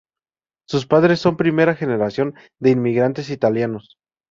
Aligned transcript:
Sus 0.67 0.87
padres 0.87 1.19
son 1.19 1.37
primera 1.37 1.75
generación 1.75 2.33
de 2.59 2.71
inmigrantes 2.71 3.29
italianos. 3.29 3.99